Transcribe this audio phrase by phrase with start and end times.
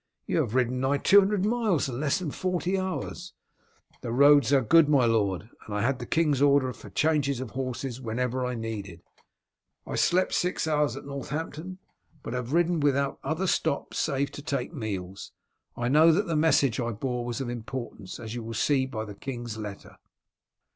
[0.25, 3.33] "You have ridden nigh two hundred miles in less than forty hours."
[4.01, 7.51] "The roads are good, my lord, and I had the king's order for changes of
[7.51, 9.03] horses whenever needed.
[9.85, 11.77] I slept six hours at Northampton,
[12.23, 15.33] but have ridden without other stop save to take meals.
[15.77, 19.05] I knew that the message I bore was of importance, as you will see by
[19.05, 19.97] the king's letter."